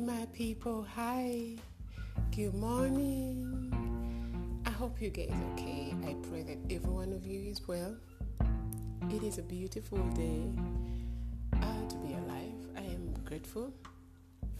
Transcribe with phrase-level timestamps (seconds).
[0.00, 0.86] My people.
[0.94, 1.56] Hi.
[2.30, 3.72] Good morning.
[4.64, 5.92] I hope you guys okay.
[6.06, 7.96] I pray that every one of you is well.
[9.10, 10.52] It is a beautiful day
[11.54, 12.54] uh, to be alive.
[12.76, 13.72] I am grateful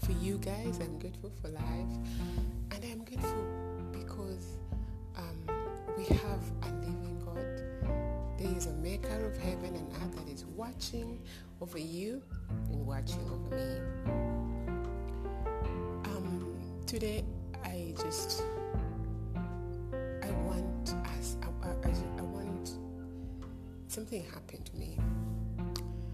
[0.04, 0.80] for you guys.
[0.80, 1.94] I'm grateful for life.
[2.72, 3.46] And I'm grateful
[3.92, 4.56] because
[5.16, 5.38] um,
[5.96, 8.38] we have a living God.
[8.38, 11.20] There is a maker of heaven and earth that is watching
[11.60, 12.22] over you
[12.72, 14.37] and watching over me.
[16.88, 17.22] Today,
[17.64, 18.42] I just
[20.22, 22.78] I want us I, I, I want
[23.88, 24.98] something happened to me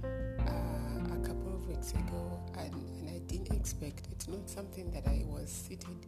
[0.02, 5.06] uh, a couple of weeks ago, and, and I didn't expect it's Not something that
[5.06, 6.06] I was seated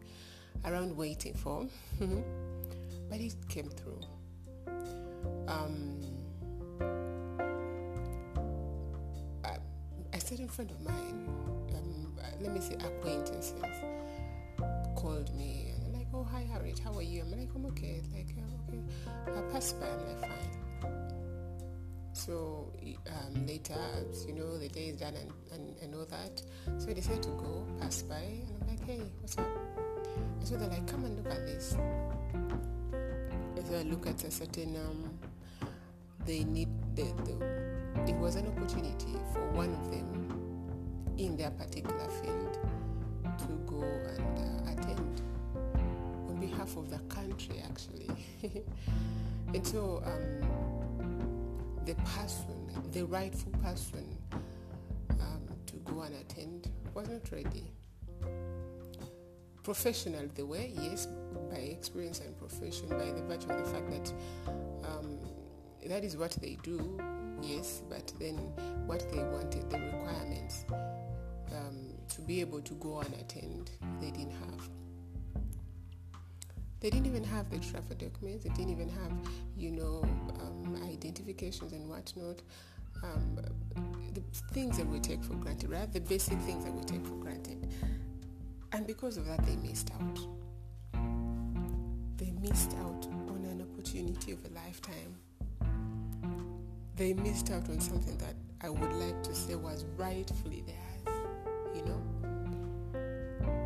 [0.65, 1.65] around waiting for,
[3.09, 4.01] but it came through.
[5.47, 6.01] Um,
[9.45, 9.59] I,
[10.11, 11.29] a certain friend of mine,
[11.73, 13.53] um, let me say acquaintances,
[15.07, 18.01] called me and they're like, "Oh, hi Harriet, how are you?" I'm like, "I'm okay."
[18.13, 18.81] Like, "Yeah, okay.
[19.37, 19.87] I passed by.
[19.87, 20.51] I'm like, "Fine."
[22.11, 22.73] So
[23.15, 23.79] um, later,
[24.27, 26.41] you know, the day is done and, and, and all that.
[26.77, 29.47] So I decided to go pass by and I'm like, "Hey, what's up?"
[30.39, 31.77] And so they're like, "Come and look at this."
[32.43, 34.75] And so I look at a certain.
[34.75, 35.19] Um,
[36.25, 37.35] they need the, the
[38.11, 40.07] it was an opportunity for one of them
[41.17, 42.59] in their particular field
[43.37, 44.96] to go and uh, attend
[46.49, 48.09] behalf of the country actually.
[49.53, 51.25] And so um,
[51.85, 52.53] the person
[52.91, 54.17] the rightful person
[55.11, 57.71] um, to go and attend was not ready.
[59.63, 61.07] Professional they were yes
[61.49, 64.13] by experience and profession by the virtue of the fact that
[64.89, 65.17] um,
[65.85, 66.99] that is what they do
[67.41, 68.35] yes but then
[68.85, 70.65] what they wanted the requirements
[71.51, 73.71] um, to be able to go and attend
[74.01, 74.69] they didn't have
[76.79, 78.43] they didn't even have the travel documents.
[78.43, 79.11] They didn't even have
[79.57, 80.03] you know
[80.41, 82.41] um, identifications and whatnot.
[83.03, 83.37] Um,
[84.13, 84.21] the
[84.53, 85.91] things that we take for granted right?
[85.91, 87.67] The basic things that we take for granted.
[88.71, 90.19] And because of that they missed out.
[92.17, 95.15] They missed out on an opportunity of a lifetime.
[96.95, 101.17] They missed out on something that I would like to say was rightfully theirs,
[101.75, 102.01] you know.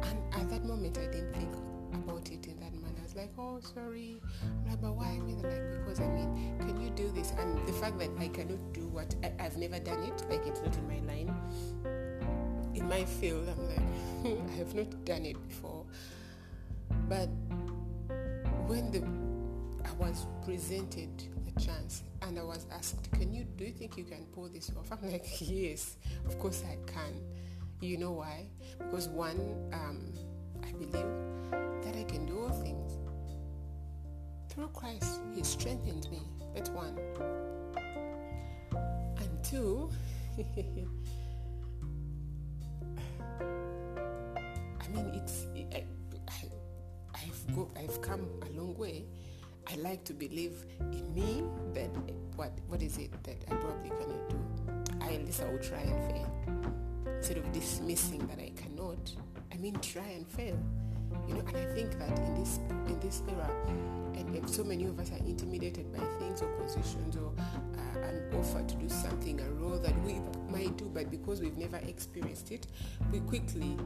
[0.03, 1.53] And at that moment, I didn't think
[1.93, 2.90] about it in that manner.
[3.11, 4.21] Was like, oh, sorry.
[4.69, 5.19] Like, but why?
[5.19, 7.33] Mean, like, because I mean, can you do this?
[7.37, 10.61] And the fact that I cannot do what I, I've never done it, like it's
[10.61, 11.35] not in my line,
[12.73, 15.85] in my field, I'm like, I have not done it before.
[17.09, 17.27] But
[18.67, 19.03] when the
[19.85, 21.09] I was presented
[21.43, 24.71] the chance and I was asked, Can you do you think you can pull this
[24.77, 24.89] off?
[24.89, 27.13] I'm like, Yes, of course I can.
[27.81, 28.45] You know why?
[28.77, 30.13] Because one, um,
[30.63, 31.51] I believe
[31.83, 32.90] that I can do all things.
[34.51, 36.19] Through Christ, He strengthened me.
[36.53, 36.99] That's one.
[39.17, 39.89] And two,
[43.39, 45.85] I mean, it's I,
[46.27, 46.49] I,
[47.15, 49.05] I've go, I've come a long way.
[49.71, 51.89] I like to believe in me that
[52.35, 54.37] what what is it that I probably cannot do.
[54.99, 56.29] I at least I will try and fail.
[57.15, 59.15] Instead of dismissing that I cannot,
[59.53, 60.57] I mean try and fail.
[61.27, 63.49] You know, and I think that in this in this era,
[64.15, 68.23] and, and so many of us are intimidated by things or positions or uh, an
[68.37, 72.51] offer to do something, a role that we might do, but because we've never experienced
[72.51, 72.67] it,
[73.11, 73.77] we quickly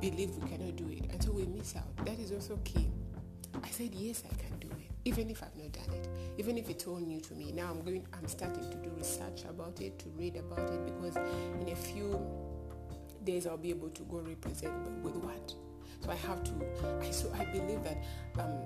[0.00, 1.96] believe we cannot do it, and so we miss out.
[2.04, 2.88] That is also key.
[3.62, 6.68] I said yes, I can do it, even if I've not done it, even if
[6.68, 7.52] it's all new to me.
[7.52, 11.16] Now I'm going, I'm starting to do research about it, to read about it, because
[11.16, 12.20] in a few
[13.24, 15.54] days I'll be able to go represent but with what.
[16.00, 16.52] So I have to.
[17.00, 18.04] I so I believe that
[18.38, 18.58] um,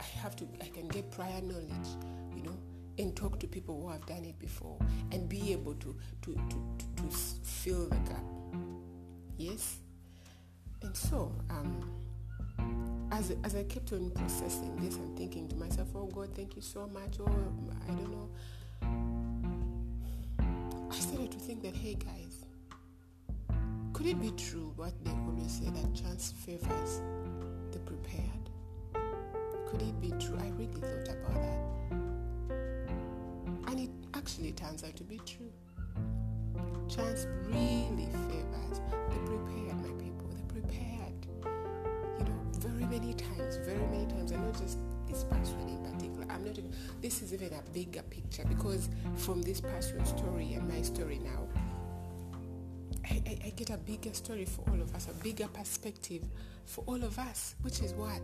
[0.00, 0.46] I have to.
[0.60, 1.88] I can get prior knowledge,
[2.34, 2.56] you know,
[2.98, 4.78] and talk to people who have done it before,
[5.12, 8.24] and be able to to to, to, to fill the gap.
[9.36, 9.76] Yes.
[10.82, 11.90] And so, um,
[13.10, 16.62] as, as I kept on processing this, I'm thinking to myself, oh God, thank you
[16.62, 17.18] so much.
[17.20, 18.30] Oh, I don't know.
[20.90, 22.45] I started to think that, hey guys,
[24.06, 27.02] it be true what they always say that chance favors
[27.72, 28.50] the prepared?
[29.66, 30.38] Could it be true?
[30.38, 31.58] I really thought about that.
[33.68, 35.50] And it actually turns out to be true.
[36.88, 38.80] Chance really favors
[39.10, 41.26] the prepared, my people, the prepared.
[42.18, 46.26] You know, very many times, very many times, and not just this person in particular.
[46.30, 50.68] I'm not even, this is even a bigger picture because from this person's story and
[50.68, 51.48] my story now,
[53.08, 56.22] I, I, I get a bigger story for all of us, a bigger perspective
[56.64, 58.20] for all of us, which is what?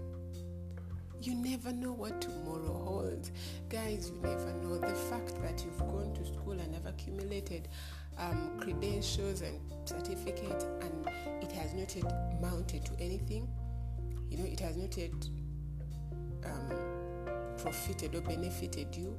[1.20, 3.31] You never know what tomorrow holds.
[3.69, 4.79] Guys, you never know.
[4.79, 7.69] The fact that you've gone to school and have accumulated
[8.19, 11.06] um, credentials and certificates and
[11.43, 13.49] it has not yet mounted to anything,
[14.31, 15.12] you know, it has not yet
[16.44, 16.73] um,
[17.56, 19.17] profited or benefited you,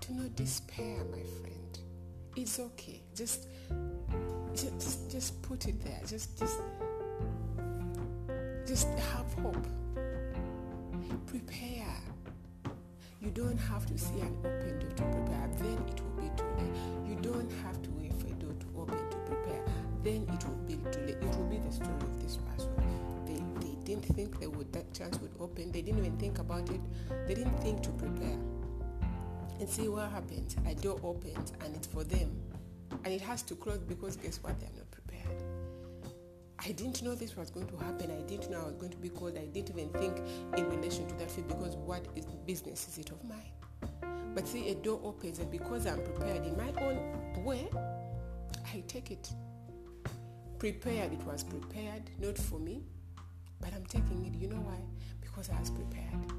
[0.00, 1.78] do not despair, my friend.
[2.34, 3.02] It's okay.
[3.14, 3.48] Just,
[4.54, 6.00] just, just, put it there.
[6.06, 6.60] Just, just,
[8.66, 9.66] just have hope.
[11.26, 11.94] Prepare.
[13.20, 15.50] You don't have to see an open door to prepare.
[15.58, 16.72] Then it will be too late.
[17.06, 19.62] You don't have to wait for a door to open to prepare.
[20.02, 21.18] Then it will be too late.
[21.20, 22.70] It will be the story of this person.
[23.26, 25.70] They, they didn't think they would that chance would open.
[25.70, 26.80] They didn't even think about it.
[27.28, 28.38] They didn't think to prepare.
[29.62, 30.56] And see what happens.
[30.66, 32.32] A door opens and it's for them.
[33.04, 34.58] And it has to close because guess what?
[34.58, 35.40] They are not prepared.
[36.58, 38.10] I didn't know this was going to happen.
[38.10, 39.38] I didn't know I was going to be called.
[39.38, 40.18] I didn't even think
[40.56, 44.32] in relation to that field because what is business is it of mine?
[44.34, 47.68] But see, a door opens, and because I'm prepared in my own way,
[48.74, 49.30] I take it.
[50.58, 52.82] Prepared, it was prepared, not for me,
[53.60, 54.34] but I'm taking it.
[54.34, 54.80] You know why?
[55.20, 56.32] Because I was prepared.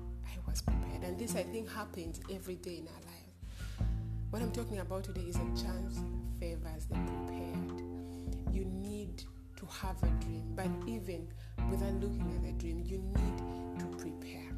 [1.14, 3.88] And this, I think, happens every day in our life.
[4.32, 6.00] What I'm talking about today is a chance
[6.40, 7.84] favors the prepared.
[8.52, 9.24] You need
[9.58, 11.28] to have a dream, but even
[11.70, 14.50] without looking at the dream, you need to prepare.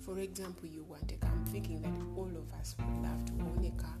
[0.00, 1.30] For example, you want a car.
[1.32, 3.94] I'm thinking that all of us would love to own a car,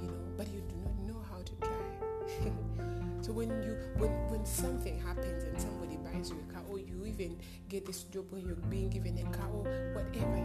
[0.00, 2.50] you know, but you do not know how to drive.
[3.20, 7.04] so when you when when something happens and somebody buys you a car, or you
[7.04, 7.36] even
[7.68, 9.64] get this job where you're being given a car, or
[9.94, 10.36] whatever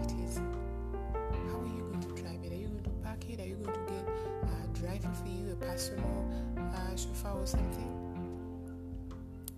[5.69, 6.25] personal
[6.57, 7.95] uh, chauffeur or something?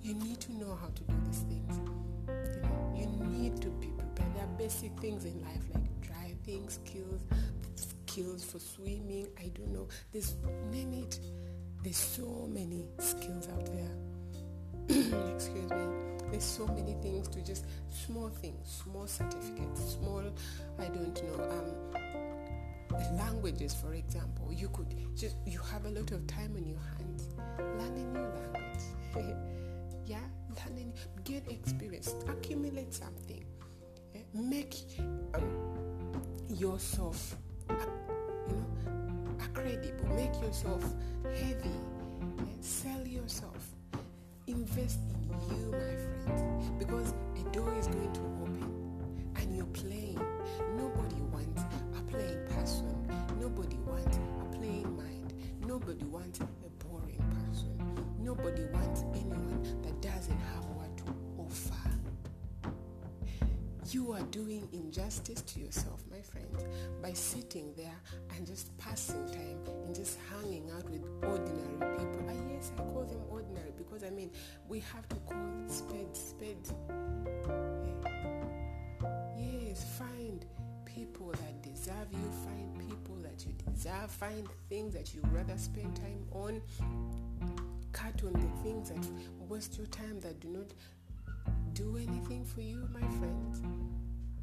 [0.01, 1.79] You need to know how to do these things.
[2.95, 4.35] You know, you need to be prepared.
[4.35, 7.21] There are basic things in life like driving skills,
[7.75, 9.27] skills for swimming.
[9.39, 9.87] I don't know.
[10.11, 10.35] There's
[10.71, 11.19] name it.
[11.83, 13.91] There's so many skills out there.
[15.35, 15.85] Excuse me.
[16.31, 20.23] There's so many things to just small things, small certificates, small.
[20.79, 21.43] I don't know.
[21.43, 22.01] Um,
[23.13, 24.51] languages, for example.
[24.51, 27.29] You could just you have a lot of time on your hands.
[27.57, 28.27] Learn a new
[29.15, 29.37] language.
[30.05, 30.19] yeah
[30.65, 30.93] learning
[31.23, 33.45] get experience accumulate something
[34.13, 34.21] yeah?
[34.33, 34.75] make
[35.35, 35.43] um,
[36.49, 37.37] yourself
[37.69, 37.73] uh,
[38.49, 40.83] you know credible make yourself
[41.23, 42.43] heavy yeah?
[42.61, 43.69] sell yourself
[44.47, 48.80] invest in you my friend because a door is going to open
[64.21, 66.63] are doing injustice to yourself, my friends,
[67.01, 67.99] by sitting there
[68.35, 72.29] and just passing time and just hanging out with ordinary people.
[72.29, 74.31] And yes, I call them ordinary because I mean,
[74.67, 75.37] we have to call
[75.67, 76.57] spade spade.
[79.37, 80.45] Yes, find
[80.85, 85.95] people that deserve you, find people that you deserve, find things that you rather spend
[85.95, 86.61] time on
[87.91, 89.05] cut on the things that
[89.49, 90.67] waste your time that do not
[91.73, 93.61] do anything for you, my friends.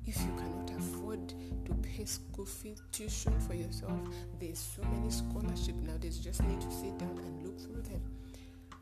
[0.09, 1.35] If you cannot afford
[1.67, 4.01] to pay school fees, tuition for yourself,
[4.41, 6.17] there's so many scholarships nowadays.
[6.17, 8.01] Just need to sit down and look through them.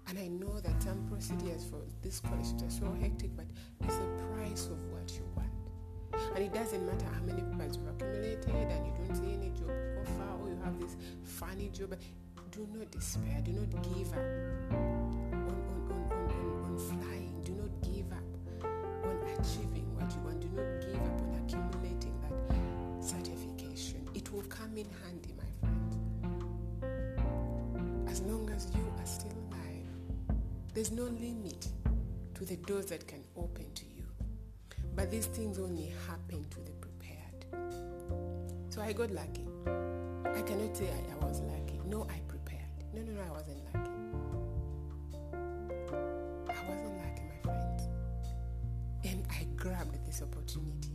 [0.06, 3.47] And I know that some procedures for these scholarships are so hectic, but
[3.83, 4.06] it's the
[4.37, 5.50] price of what you want.
[6.37, 9.71] And it doesn't matter how many papers you've accumulated and you don't see any job
[10.00, 11.97] offer or you have this funny job
[12.56, 13.42] do not despair.
[13.45, 16.30] Do not give up on, on, on, on,
[16.64, 17.42] on, flying.
[17.45, 18.64] Do not give up
[19.04, 20.40] on achieving what you want.
[20.40, 20.95] Do not give
[24.37, 25.97] will come in handy, my friend.
[28.07, 29.88] As long as you are still alive,
[30.75, 31.69] there's no limit
[32.35, 34.05] to the doors that can open to you.
[34.95, 37.47] But these things only happen to the prepared.
[38.69, 39.47] So I got lucky.
[39.66, 41.81] I cannot say I, I was lucky.
[41.87, 42.61] No, I prepared.
[42.93, 43.90] no, no, no, I wasn't lucky.
[46.50, 47.88] I wasn't lucky, my friends.
[49.02, 50.90] And I grabbed this opportunity.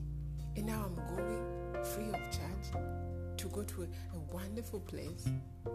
[0.56, 1.44] And now I'm going
[1.84, 3.00] free of charge
[3.42, 5.28] to go to a, a wonderful place,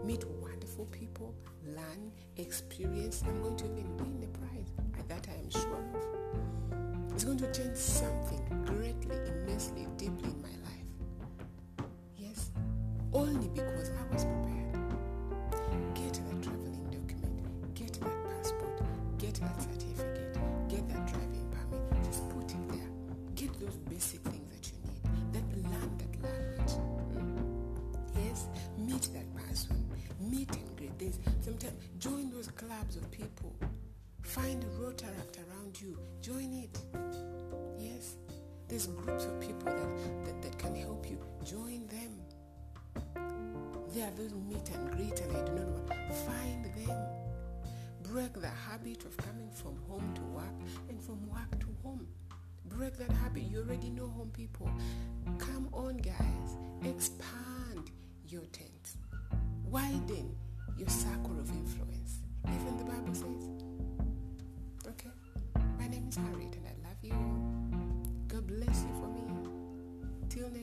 [0.05, 3.21] meet wonderful people, learn, experience.
[3.27, 4.71] I'm going to even win the prize.
[4.97, 7.13] At that I am sure of.
[7.13, 11.89] It's going to change something greatly, immensely, deeply in my life.
[12.15, 12.51] Yes,
[13.11, 13.76] only because
[34.37, 35.97] Find a Rotaract around you.
[36.21, 36.77] Join it.
[37.79, 38.17] Yes.
[38.67, 41.17] There's groups of people that, that, that can help you.
[41.43, 42.21] Join them.
[43.93, 45.95] There are those meet and greet and I do not know.
[46.27, 46.99] Find them.
[48.03, 50.53] Break the habit of coming from home to work
[50.87, 52.07] and from work to home.
[52.65, 53.41] Break that habit.
[53.43, 54.69] You already know home people.
[55.39, 56.57] Come on, guys.
[56.83, 57.89] Expand
[58.27, 58.97] your tent.
[59.65, 60.35] Widen
[60.77, 62.19] your circle of influence.
[62.45, 63.56] Even the Bible says.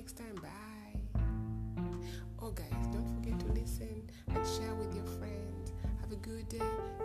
[0.05, 1.23] Next time, bye.
[2.39, 5.73] Oh, guys, don't forget to listen and share with your friends.
[6.03, 6.59] Have a good day.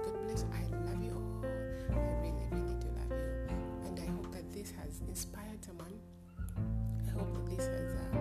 [0.04, 0.44] God bless.
[0.52, 1.46] I love you all.
[1.92, 3.88] I really, really do love you.
[3.88, 5.98] And I hope that this has inspired someone.
[7.08, 8.18] I hope that this has uh,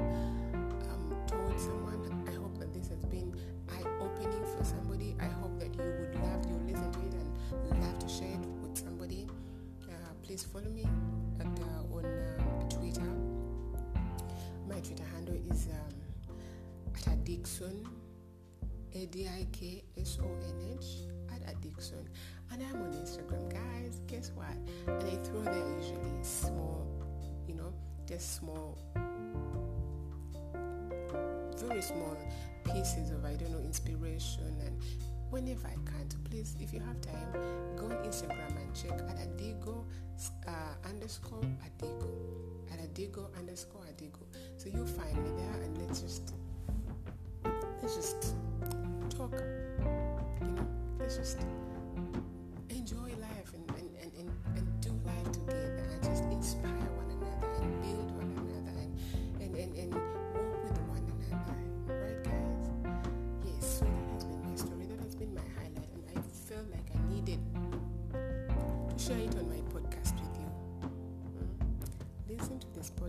[0.93, 2.25] um, told someone.
[2.29, 3.35] I hope that this has been
[3.69, 5.17] eye-opening for somebody.
[5.19, 8.47] I hope that you would love to listen to it and love to share it
[8.63, 9.27] with somebody.
[9.91, 10.87] Uh, please follow me
[17.29, 17.85] Addiction,
[18.95, 20.87] A-D-I-K-S-O-N-H,
[21.31, 22.09] at Addiction.
[22.51, 24.01] And I'm on Instagram, guys.
[24.07, 24.57] Guess what?
[24.87, 26.87] And I throw there usually small,
[27.47, 27.75] you know,
[28.07, 28.79] just small,
[31.59, 32.17] very small
[32.65, 34.83] pieces of, I don't know, inspiration and
[35.29, 36.11] whenever I can.
[36.11, 37.33] So please, if you have time,
[37.77, 39.85] go on Instagram and check at Adigo
[40.47, 40.51] uh,
[40.89, 42.09] underscore Adigo.
[42.73, 44.25] At Adigo underscore Adigo.
[44.57, 46.33] So you'll find me there and let's just
[47.89, 48.35] let's just
[49.17, 49.33] talk.
[50.43, 50.67] You know,
[51.01, 51.39] let's just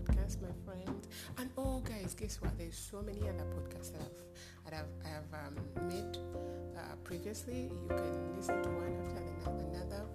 [0.00, 1.06] podcast, my friend.
[1.38, 2.56] And oh guys, guess what?
[2.58, 4.20] There's so many other podcasts that I've
[4.64, 6.16] that I've, I have um, made
[6.76, 7.70] uh, previously.
[7.82, 8.94] You can listen to one
[9.44, 10.06] after another.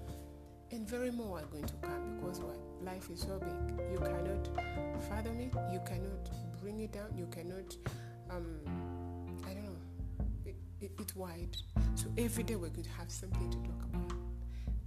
[0.72, 2.58] And very more are going to come because what?
[2.82, 3.80] Life is so big.
[3.92, 4.50] You cannot
[5.10, 5.54] fathom it.
[5.72, 6.30] You cannot
[6.62, 7.16] bring it down.
[7.16, 7.76] You cannot,
[8.30, 8.60] um,
[9.46, 9.78] I don't know,
[10.46, 11.56] it, it, it's wide.
[11.96, 14.18] So every day we're going to have something to talk about.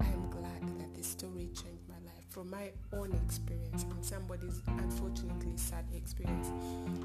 [0.01, 2.08] I am glad that this story changed my life
[2.39, 6.53] from my own experience and somebody's unfortunately sad experience.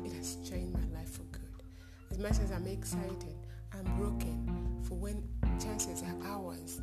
[0.05, 1.63] It has changed my life for good.
[2.11, 3.33] As much as I'm excited,
[3.73, 5.27] I'm broken for when
[5.59, 6.81] chances are ours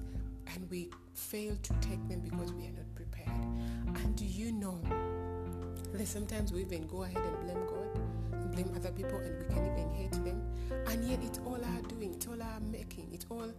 [0.52, 3.40] and we fail to take them because we are not prepared.
[3.86, 4.80] And do you know
[5.92, 8.00] that sometimes we even go ahead and blame God
[8.32, 10.42] and blame other people and we can even hate them.
[10.88, 13.52] And yet it's all our doing, it's all our making, it's all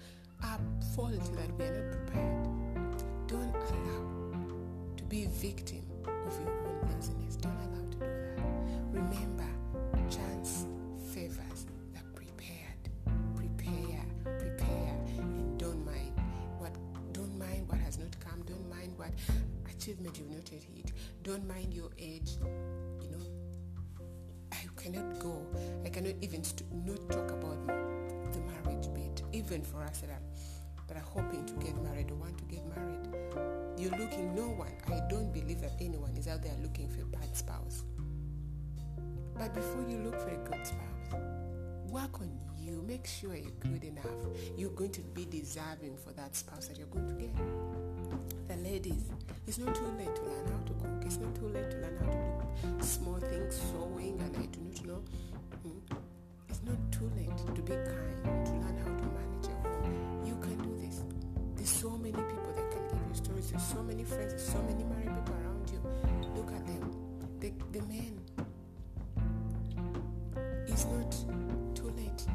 [0.43, 0.59] our
[0.93, 2.47] fault that we are not prepared.
[3.27, 4.20] Don't allow
[5.11, 7.35] be a victim of your own laziness.
[7.35, 8.39] Don't allow to do that.
[8.93, 9.43] Remember,
[10.09, 10.65] chance
[11.11, 12.79] favors the prepared.
[13.35, 16.13] Prepare, prepare, and don't mind
[16.59, 16.71] what
[17.11, 18.41] don't mind what has not come.
[18.43, 19.09] Don't mind what
[19.69, 20.93] achievement you've not yet hit.
[21.23, 22.31] Don't mind your age.
[23.01, 24.07] You know,
[24.53, 25.45] I cannot go.
[25.83, 29.23] I cannot even st- not talk about the marriage bit.
[29.33, 30.21] Even for us that are
[30.87, 33.09] that are hoping to get married or want to get married,
[33.81, 34.35] you're looking.
[34.35, 34.73] No one.
[34.87, 37.83] I don't believe that anyone is out there looking for a bad spouse.
[39.37, 41.21] But before you look for a good spouse,
[41.89, 42.83] work on you.
[42.87, 44.05] Make sure you're good enough.
[44.55, 47.35] You're going to be deserving for that spouse that you're going to get.
[48.47, 49.09] The ladies,
[49.47, 51.03] it's not too late to learn how to cook.
[51.05, 54.59] It's not too late to learn how to do small things, sewing, and I do
[54.59, 55.03] not know.
[55.63, 55.79] Hmm?
[56.49, 58.30] It's not too late to be kind,
[63.41, 63.51] stories.
[63.51, 64.33] There's so many friends.
[64.33, 65.81] There's so many married people around you.
[66.35, 66.91] Look at them.
[67.39, 68.19] The, the men.
[70.67, 71.11] It's not
[71.75, 72.25] too late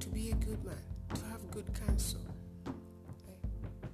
[0.00, 0.76] to be a good man,
[1.14, 2.20] to have good counsel.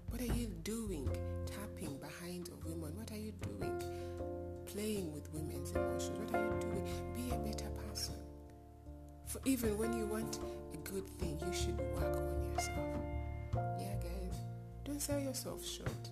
[0.08, 1.08] What are you doing
[1.46, 2.96] tapping behind of women?
[2.96, 3.82] What are you doing
[4.66, 6.18] playing with women's emotions?
[6.18, 6.84] What are you doing?
[7.14, 8.14] Be a better person.
[9.26, 10.38] For even when you want
[10.72, 11.25] a good thing,
[14.96, 16.08] Don't sell yourself short.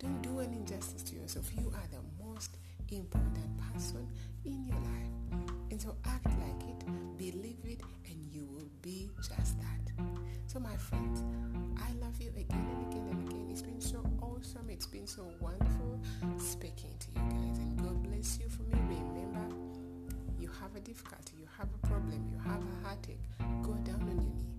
[0.00, 1.48] Don't do an injustice to yourself.
[1.56, 2.56] You are the most
[2.90, 4.08] important person
[4.44, 5.46] in your life.
[5.70, 10.04] And so act like it, believe it, and you will be just that.
[10.48, 11.22] So, my friends,
[11.78, 13.46] I love you again and again and again.
[13.52, 14.68] It's been so awesome.
[14.68, 16.00] It's been so wonderful
[16.36, 17.58] speaking to you guys.
[17.58, 19.00] And God bless you for me.
[19.14, 19.54] Remember,
[20.40, 23.22] you have a difficulty, you have a problem, you have a heartache,
[23.62, 24.53] go down on your knee.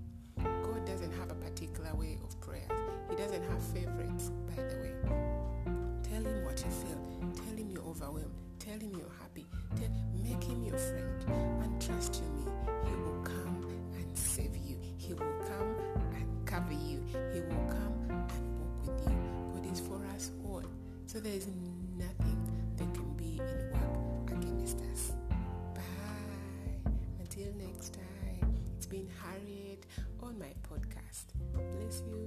[0.86, 2.68] Doesn't have a particular way of prayer.
[3.10, 4.94] He doesn't have favorites, by the way.
[6.04, 7.34] Tell him what you feel.
[7.36, 8.32] Tell him you're overwhelmed.
[8.60, 9.46] Tell him you're happy.
[9.75, 9.89] Tell,
[10.24, 11.25] make him your friend.
[11.63, 12.51] And trust you me,
[12.89, 13.65] he will come
[13.98, 14.77] and save you.
[14.98, 15.75] He will come
[16.15, 17.04] and cover you.
[17.34, 19.18] He will come and walk with you.
[19.54, 20.63] God is for us all.
[21.08, 21.48] So there is
[30.36, 31.25] on my podcast.
[31.80, 32.25] Bless you.